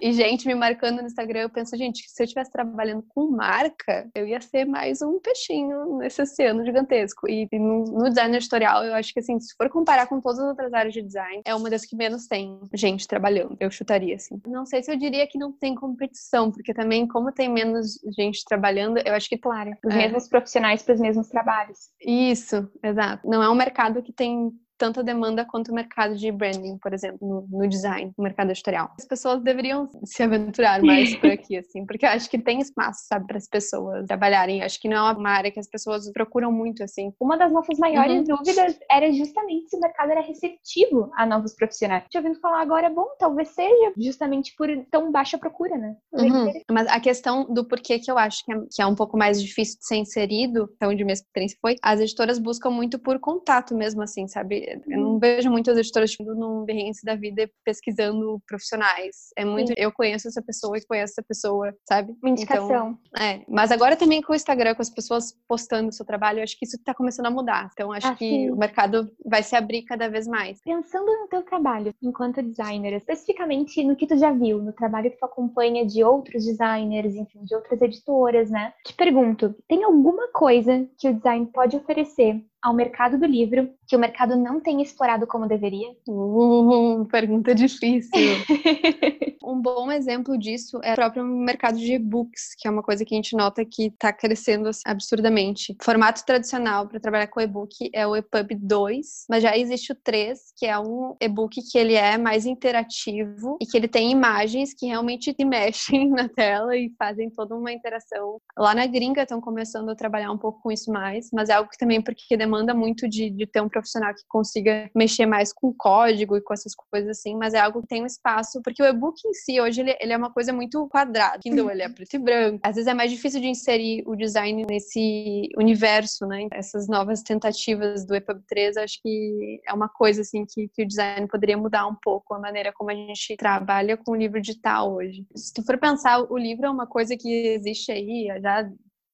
[0.01, 4.09] e gente me marcando no Instagram, eu penso, gente, se eu estivesse trabalhando com marca,
[4.15, 7.29] eu ia ser mais um peixinho nesse oceano gigantesco.
[7.29, 10.41] E, e no, no, design editorial, eu acho que assim, se for comparar com todas
[10.41, 13.57] as outras áreas de design, é uma das que menos tem gente trabalhando.
[13.61, 14.41] Eu chutaria assim.
[14.47, 18.45] Não sei se eu diria que não tem competição, porque também, como tem menos gente
[18.45, 19.97] trabalhando, eu acho que, claro, os é.
[19.97, 21.91] mesmos profissionais para os mesmos trabalhos.
[22.01, 23.29] Isso, exato.
[23.29, 27.19] Não é um mercado que tem tanta demanda quanto o mercado de branding, por exemplo,
[27.21, 28.93] no, no, design, no mercado editorial.
[28.99, 33.07] As pessoas deveriam se aventurar mais por aqui, assim, porque eu acho que tem espaço,
[33.07, 34.61] sabe, para as pessoas trabalharem.
[34.61, 37.13] Eu acho que não é uma área que as pessoas procuram muito, assim.
[37.21, 38.37] Uma das nossas maiores uhum.
[38.37, 42.05] dúvidas era justamente se o mercado era receptivo a novos profissionais.
[42.11, 45.97] Te ouvindo falar agora, bom, talvez seja justamente por tão baixa procura, né?
[46.13, 46.53] Uhum.
[46.71, 49.43] Mas a questão do porquê que eu acho que é, que é um pouco mais
[49.43, 53.75] difícil de ser inserido, então onde minha experiência foi, as editoras buscam muito por contato
[53.75, 54.66] mesmo, assim, sabe?
[54.67, 59.31] Eu não vejo muitas editoras tipo, num berrense da vida pesquisando profissionais.
[59.37, 59.75] É muito, Sim.
[59.77, 62.15] eu conheço essa pessoa e conheço essa pessoa, sabe?
[62.23, 62.67] Uma indicação.
[62.67, 63.43] Então, é.
[63.49, 66.59] Mas agora também com o Instagram, com as pessoas postando o seu trabalho, eu acho
[66.59, 67.71] que isso tá começando a mudar.
[67.73, 70.61] Então, acho ah, que o mercado vai se abrir cada vez mais.
[70.63, 75.19] Pensando no teu trabalho enquanto designer, especificamente no que tu já viu, no trabalho que
[75.19, 78.73] tu acompanha de outros designers, enfim, de outras editoras, né?
[78.85, 83.95] Te pergunto, tem alguma coisa que o design pode oferecer ao mercado do livro que
[83.95, 85.89] o mercado não tem explorado como deveria?
[86.09, 88.11] Uh, pergunta difícil.
[89.45, 93.15] um bom exemplo disso é o próprio mercado de e-books, que é uma coisa que
[93.15, 95.77] a gente nota que está crescendo assim, absurdamente.
[95.81, 99.95] O formato tradicional para trabalhar com e-book é o EPUB 2, mas já existe o
[99.95, 104.75] 3, que é um e-book que ele é mais interativo e que ele tem imagens
[104.75, 108.41] que realmente te mexem na tela e fazem toda uma interação.
[108.59, 111.71] Lá na gringa estão começando a trabalhar um pouco com isso mais, mas é algo
[111.71, 115.53] que também porque demanda demanda muito de, de ter um profissional que consiga mexer mais
[115.53, 118.83] com código e com essas coisas assim, mas é algo que tem um espaço, porque
[118.83, 121.39] o e-book em si, hoje, ele, ele é uma coisa muito quadrada.
[121.39, 122.61] Kindle, ele é preto e branco.
[122.63, 126.47] Às vezes é mais difícil de inserir o design nesse universo, né?
[126.53, 130.87] Essas novas tentativas do EPUB 3, acho que é uma coisa, assim, que, que o
[130.87, 134.95] design poderia mudar um pouco a maneira como a gente trabalha com o livro digital
[134.95, 135.27] hoje.
[135.35, 138.69] Se tu for pensar, o livro é uma coisa que existe aí já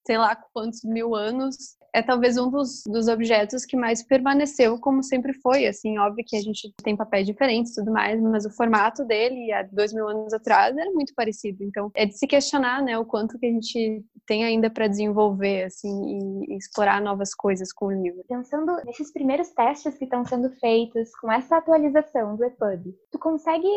[0.05, 5.03] sei lá quantos mil anos, é talvez um dos, dos objetos que mais permaneceu como
[5.03, 5.67] sempre foi.
[5.67, 9.51] Assim, óbvio que a gente tem papéis diferentes e tudo mais, mas o formato dele
[9.51, 11.63] há dois mil anos atrás era muito parecido.
[11.63, 15.65] Então, é de se questionar, né, o quanto que a gente tem ainda para desenvolver,
[15.65, 18.23] assim, e, e, explorar novas coisas com o livro.
[18.27, 23.67] Pensando nesses primeiros testes que estão sendo feitos com essa atualização do EPUB, tu consegue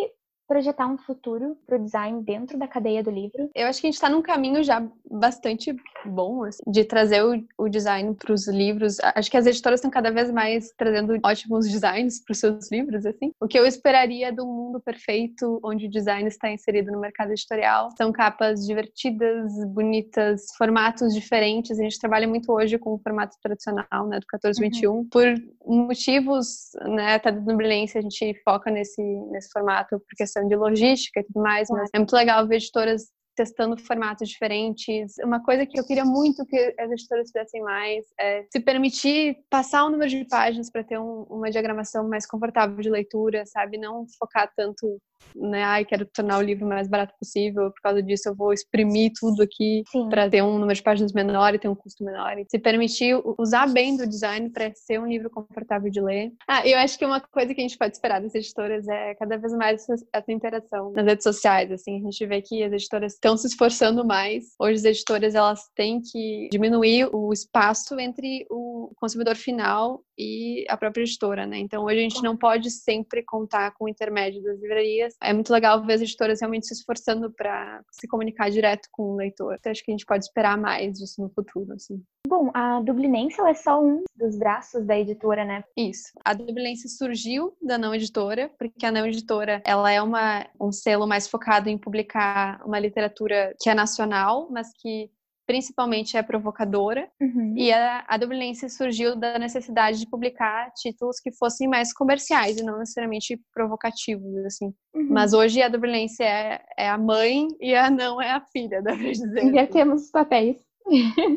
[0.47, 3.51] projetar um futuro para o design dentro da cadeia do livro?
[3.55, 7.45] Eu acho que a gente está num caminho já bastante bom assim, de trazer o,
[7.59, 8.99] o design para os livros.
[9.01, 13.05] Acho que as editoras estão cada vez mais trazendo ótimos designs para os seus livros,
[13.05, 13.33] assim.
[13.41, 17.91] O que eu esperaria do mundo perfeito, onde o design está inserido no mercado editorial,
[17.97, 21.79] são capas divertidas, bonitas, formatos diferentes.
[21.79, 25.09] A gente trabalha muito hoje com o formato tradicional, né, do 1421, uhum.
[25.09, 25.27] por
[25.65, 31.21] motivos, né, até do Brilhância a gente foca nesse nesse formato porque questão de logística
[31.21, 35.15] e tudo mais, mas é muito legal ver editoras testando formatos diferentes.
[35.23, 39.85] Uma coisa que eu queria muito que as editoras fizessem mais é se permitir passar
[39.85, 43.77] o um número de páginas para ter um, uma diagramação mais confortável de leitura, sabe?
[43.77, 44.99] Não focar tanto
[45.35, 45.63] né?
[45.63, 49.43] Ai, quero tornar o livro mais barato possível, por causa disso eu vou exprimir tudo
[49.43, 52.39] aqui para ter um número de páginas menor e ter um custo menor.
[52.39, 56.33] E se permitir usar bem do design para ser um livro confortável de ler.
[56.49, 59.37] Ah, eu acho que uma coisa que a gente pode esperar das editoras é cada
[59.37, 63.37] vez mais essa interação nas redes sociais, assim, a gente vê que as editoras estão
[63.37, 64.45] se esforçando mais.
[64.59, 70.77] Hoje as editoras elas têm que diminuir o espaço entre o consumidor final e a
[70.77, 71.59] própria editora, né?
[71.59, 75.06] Então hoje a gente não pode sempre contar com o intermédio das livrarias.
[75.23, 79.17] É muito legal ver as editoras realmente se esforçando para se comunicar direto com o
[79.17, 79.57] leitor.
[79.59, 82.03] Então acho que a gente pode esperar mais disso no futuro, assim.
[82.27, 85.63] Bom, a Dublinense é só um dos braços da editora, né?
[85.77, 86.11] Isso.
[86.25, 91.07] A Dublinense surgiu da não editora, porque a não editora, ela é uma um selo
[91.07, 95.11] mais focado em publicar uma literatura que é nacional, mas que
[95.47, 97.55] principalmente é provocadora, uhum.
[97.57, 102.65] e a, a Dublinense surgiu da necessidade de publicar títulos que fossem mais comerciais e
[102.65, 104.75] não necessariamente provocativos, assim.
[104.95, 105.09] Uhum.
[105.11, 108.95] Mas hoje a Dublinense é, é a mãe e a não é a filha, dá
[108.95, 109.45] pra dizer.
[109.45, 110.57] Invertemos os papéis.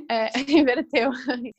[0.09, 1.11] É, inverteu.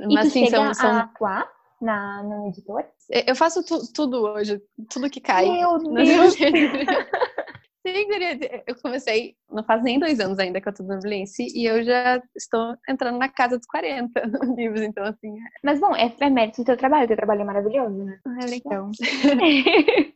[0.09, 0.91] E Mas sim, são, são...
[0.91, 1.49] a atuar
[1.81, 2.85] na, no editor?
[3.27, 4.61] Eu faço tu, tudo hoje,
[4.91, 5.49] tudo que cai.
[5.51, 6.35] Meu Deus!
[7.87, 8.07] Sim,
[8.67, 11.83] eu comecei, não faz nem dois anos ainda que eu tô no Blince e eu
[11.83, 14.21] já estou entrando na casa dos 40
[14.57, 15.29] livros, então assim.
[15.29, 15.43] É.
[15.65, 18.19] Mas bom, é, é mérito do teu trabalho, teu trabalho é maravilhoso, né?
[18.43, 18.91] É legal.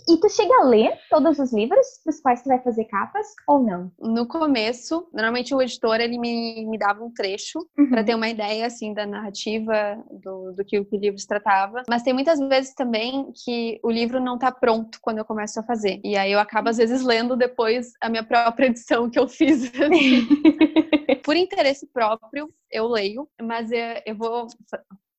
[0.09, 3.63] e tu chega a ler todos os livros dos quais tu vai fazer capas ou
[3.63, 3.91] não?
[3.99, 7.91] No começo, normalmente o editor ele me, me dava um trecho uhum.
[7.91, 12.03] para ter uma ideia assim da narrativa do, do que o livro se tratava, mas
[12.03, 16.01] tem muitas vezes também que o livro não tá pronto quando eu começo a fazer.
[16.05, 19.24] E aí eu acabo às vezes lendo depois depois a minha própria edição que eu
[19.29, 19.65] fiz.
[19.65, 20.27] Assim.
[21.25, 24.47] Por interesse próprio, eu leio, mas eu, eu vou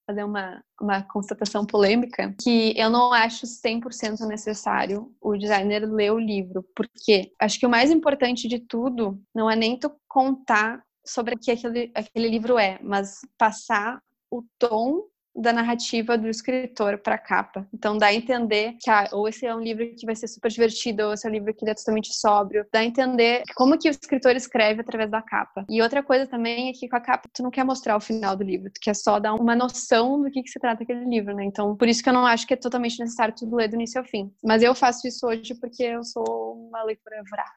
[0.05, 6.19] fazer uma, uma constatação polêmica, que eu não acho 100% necessário o designer ler o
[6.19, 11.35] livro, porque acho que o mais importante de tudo não é nem tu contar sobre
[11.35, 15.03] o que aquele, aquele livro é, mas passar o tom
[15.35, 17.67] da narrativa do escritor para a capa.
[17.73, 20.49] Então dá a entender que ah, ou esse é um livro que vai ser super
[20.49, 22.65] divertido, ou esse é um livro que é totalmente sóbrio.
[22.71, 25.65] Dá a entender como que o escritor escreve através da capa.
[25.69, 28.35] E outra coisa também é que com a capa tu não quer mostrar o final
[28.35, 31.35] do livro, tu quer só dar uma noção do que, que se trata aquele livro,
[31.35, 31.43] né?
[31.43, 33.99] Então por isso que eu não acho que é totalmente necessário tudo ler do início
[33.99, 34.31] ao fim.
[34.43, 37.49] Mas eu faço isso hoje porque eu sou uma leitora voraz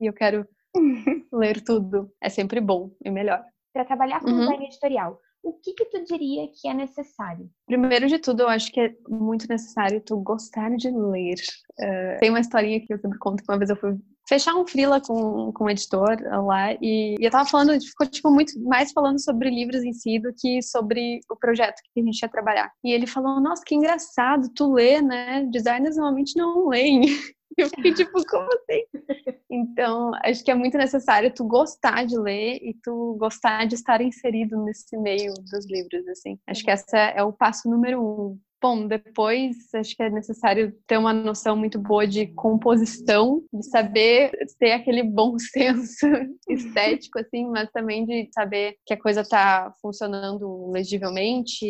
[0.00, 0.46] e eu quero
[1.32, 2.10] ler tudo.
[2.20, 3.44] É sempre bom e melhor.
[3.72, 4.40] Para trabalhar com uhum.
[4.40, 7.48] design editorial, o que que tu diria que é necessário?
[7.66, 11.36] Primeiro de tudo, eu acho que é muito necessário tu gostar de ler.
[11.78, 13.96] Uh, tem uma historinha que eu sempre conto que uma vez eu fui
[14.28, 18.28] fechar um freela com, com um editor lá e, e eu tava falando, ficou tipo
[18.28, 22.20] muito mais falando sobre livros em si do que sobre o projeto que a gente
[22.20, 22.72] ia trabalhar.
[22.82, 25.44] E ele falou, nossa, que engraçado, tu lê, né?
[25.52, 27.02] Designers normalmente não leem.
[27.56, 28.84] Eu fiquei tipo, como assim?
[29.50, 34.00] Então, acho que é muito necessário tu gostar de ler e tu gostar de estar
[34.00, 36.38] inserido nesse meio dos livros, assim.
[36.46, 38.38] Acho que esse é o passo número um.
[38.60, 44.30] Bom, depois acho que é necessário ter uma noção muito boa de composição, de saber
[44.58, 46.06] ter aquele bom senso
[46.48, 51.66] estético, assim, mas também de saber que a coisa está funcionando legivelmente.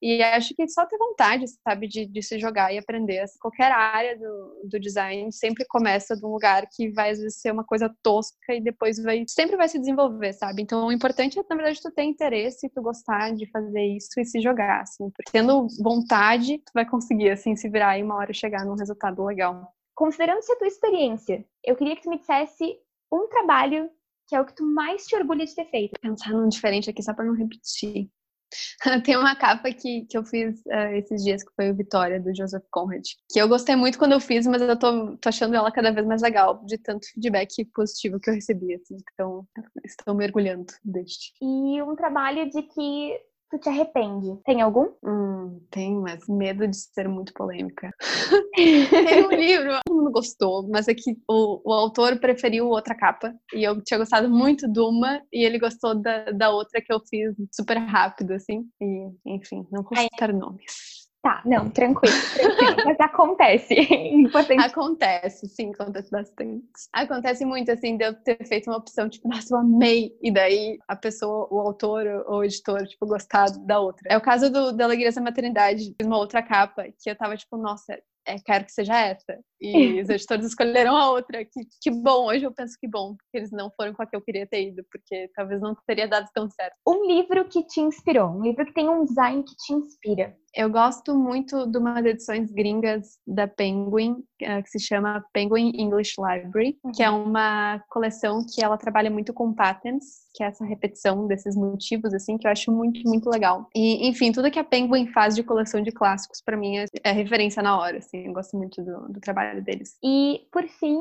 [0.00, 3.24] E acho que só ter vontade, sabe, de, de se jogar e aprender.
[3.38, 7.52] Qualquer área do, do design sempre começa de um lugar que vai às vezes ser
[7.52, 10.62] uma coisa tosca e depois vai sempre vai se desenvolver, sabe?
[10.62, 14.24] Então o importante é, na verdade, tu ter interesse, tu gostar de fazer isso e
[14.24, 18.32] se jogar, assim, tendo vontade vontade, tu vai conseguir, assim, se virar e uma hora
[18.32, 19.72] chegar num resultado legal.
[19.94, 22.78] Considerando-se a tua experiência, eu queria que tu me dissesse
[23.12, 23.90] um trabalho
[24.26, 25.92] que é o que tu mais te orgulha de ter feito.
[26.00, 28.08] Pensar num diferente aqui só para não repetir.
[29.04, 32.34] Tem uma capa que, que eu fiz uh, esses dias, que foi o Vitória, do
[32.34, 35.70] Joseph Conrad, que eu gostei muito quando eu fiz, mas eu tô, tô achando ela
[35.70, 39.46] cada vez mais legal, de tanto feedback positivo que eu recebi, assim, então
[39.84, 41.32] estou mergulhando deste.
[41.42, 44.38] E um trabalho de que tu te arrepende?
[44.44, 44.88] Tem algum?
[45.02, 47.90] Hum, tem, mas medo de ser muito polêmica.
[48.54, 53.34] tem um livro, todo mundo gostou, mas é que o, o autor preferiu outra capa
[53.54, 57.00] e eu tinha gostado muito de uma e ele gostou da, da outra que eu
[57.08, 58.64] fiz super rápido, assim.
[58.80, 60.93] E, enfim, não vou citar nomes.
[61.24, 62.76] Tá, não, tranquilo, tranquilo.
[62.84, 63.72] Mas acontece.
[64.12, 64.62] Importante.
[64.62, 66.66] Acontece, sim, acontece bastante.
[66.92, 70.14] Acontece muito, assim, de eu ter feito uma opção, tipo, nossa, eu amei.
[70.22, 74.06] E daí a pessoa, o autor ou o editor, tipo, gostar da outra.
[74.06, 77.56] É o caso do, da Alegria da Maternidade, uma outra capa, que eu tava, tipo,
[77.56, 79.38] nossa, é, quero que seja essa.
[79.58, 81.42] E os editores escolheram a outra.
[81.42, 84.14] Que, que bom, hoje eu penso que bom, porque eles não foram com a que
[84.14, 86.74] eu queria ter ido, porque talvez não teria dado tão certo.
[86.86, 90.36] Um livro que te inspirou, um livro que tem um design que te inspira.
[90.54, 96.14] Eu gosto muito de umas edições gringas da Penguin, eh, que se chama Penguin English
[96.16, 97.24] Library, que é uhum.
[97.24, 102.38] uma coleção que ela trabalha muito com patterns, que é essa repetição desses motivos, assim,
[102.38, 103.68] que eu acho muito, muito legal.
[103.74, 107.10] E, enfim, tudo que a Penguin faz de coleção de clássicos, para mim, é, é,
[107.10, 109.96] referência na hora, assim, eu gosto muito do, do trabalho deles.
[110.04, 111.00] E, por fim,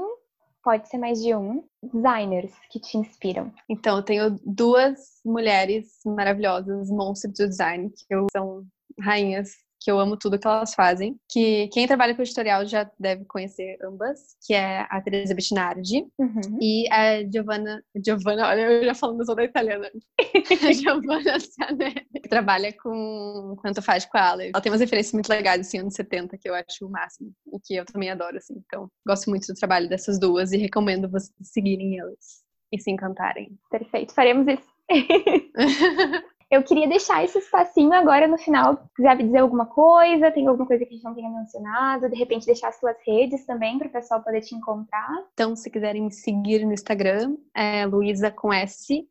[0.64, 3.54] pode ser mais de um, designers que te inspiram?
[3.70, 8.66] Então, eu tenho duas mulheres maravilhosas, monstros do design, que eu, são
[9.00, 9.52] rainhas
[9.84, 11.20] que eu amo tudo que elas fazem.
[11.30, 16.58] Que quem trabalha com editorial já deve conhecer ambas, que é a Teresa Bettinardi uhum.
[16.62, 17.84] e a Giovanna.
[18.04, 19.92] Giovanna, olha, eu já falando sou da italiana.
[20.20, 24.52] a Giovanna Cianelli, que trabalha com quanto faz com a Ale.
[24.54, 27.60] Ela tem umas referências muito legais, assim, anos 70, que eu acho o máximo, e
[27.60, 28.56] que eu também adoro, assim.
[28.66, 33.58] Então, gosto muito do trabalho dessas duas e recomendo vocês seguirem elas e se encantarem.
[33.70, 34.74] Perfeito, faremos isso.
[36.54, 38.76] Eu queria deixar esse espacinho agora no final.
[38.76, 42.16] Se quiser dizer alguma coisa, tem alguma coisa que a gente não tenha mencionado, de
[42.16, 45.10] repente deixar as suas redes também para o pessoal poder te encontrar.
[45.34, 49.04] Então, se quiserem me seguir no Instagram, é Luísa com S,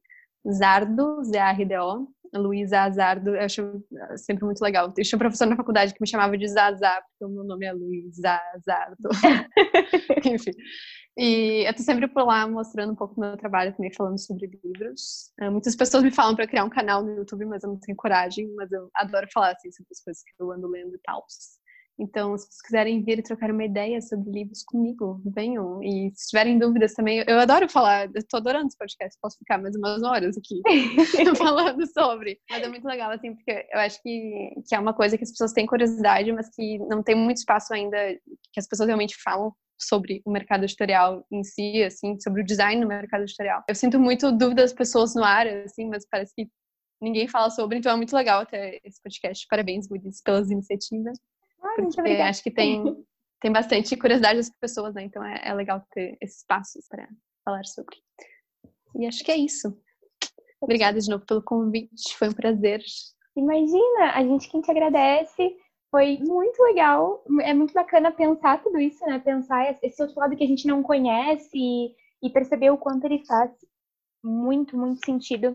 [0.49, 2.07] Zardo, Z-A-R-D-O.
[2.35, 3.85] Luísa Azardo, eu acho
[4.17, 4.87] sempre muito legal.
[4.87, 7.67] Eu tinha um professor na faculdade que me chamava de Zazá, porque o meu nome
[7.67, 9.09] é Luísa Azardo.
[10.25, 10.53] Enfim.
[11.17, 14.51] E eu tô sempre por lá mostrando um pouco do meu trabalho, também falando sobre
[14.65, 15.31] livros.
[15.41, 17.97] Uh, muitas pessoas me falam para criar um canal no YouTube, mas eu não tenho
[17.97, 21.25] coragem, mas eu adoro falar assim sobre as coisas que eu ando lendo e tal.
[21.99, 25.83] Então, se vocês quiserem vir e trocar uma ideia sobre livros comigo, venham.
[25.83, 29.59] E se tiverem dúvidas também, eu adoro falar, eu tô adorando esse podcast, posso ficar
[29.59, 30.61] mais umas horas aqui
[31.37, 32.41] falando sobre.
[32.51, 35.31] Mas é muito legal, assim, porque eu acho que, que é uma coisa que as
[35.31, 37.99] pessoas têm curiosidade, mas que não tem muito espaço ainda
[38.53, 42.81] que as pessoas realmente falam sobre o mercado editorial em si, assim, sobre o design
[42.81, 43.63] no mercado editorial.
[43.69, 46.49] Eu sinto muito dúvida das pessoas no ar, assim, mas parece que
[47.01, 49.47] ninguém fala sobre, então é muito legal ter esse podcast.
[49.49, 51.19] Parabéns, Woodies, pelas iniciativas.
[51.77, 53.05] Porque acho que tem,
[53.41, 55.03] tem bastante curiosidade das pessoas, né?
[55.05, 57.09] Então é, é legal ter esses espaços para
[57.45, 57.97] falar sobre.
[58.97, 59.77] E acho que é isso.
[60.61, 62.83] Obrigada de novo pelo convite, foi um prazer.
[63.37, 65.57] Imagina, a gente quem te agradece.
[65.93, 69.19] Foi muito legal, é muito bacana pensar tudo isso, né?
[69.19, 73.23] Pensar esse outro lado que a gente não conhece e, e perceber o quanto ele
[73.27, 73.51] faz
[74.25, 75.55] muito, muito sentido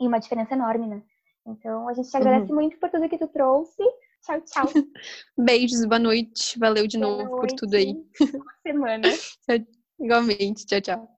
[0.00, 1.02] e uma diferença enorme, né?
[1.46, 2.58] Então, a gente te agradece uhum.
[2.58, 3.82] muito por tudo que tu trouxe.
[4.22, 4.64] Tchau, tchau.
[5.38, 6.58] Beijos, boa noite.
[6.58, 7.50] Valeu de boa novo noite.
[7.50, 7.94] por tudo aí.
[8.18, 9.08] Boa semana.
[10.00, 10.66] Igualmente.
[10.66, 11.16] Tchau, tchau.